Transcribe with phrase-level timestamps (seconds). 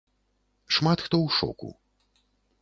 [0.77, 1.69] Шмат хто ў шоку.